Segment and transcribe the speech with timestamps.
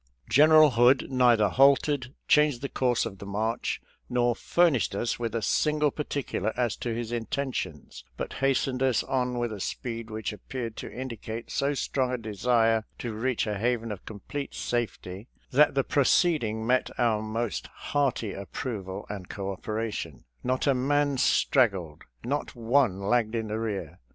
[0.31, 5.43] General Hood neither halted, changed the course of the march, nor furnished us with a
[5.43, 10.33] single par ticular as to his intentions, but hastened us on with a speed which
[10.33, 15.75] appeared to indicate so strong a desire to reach a haven of complete safety that
[15.75, 22.55] the proceeding met our most hearty approval and co operation; not a man straggled— not
[22.55, 23.99] one lagged in the rear.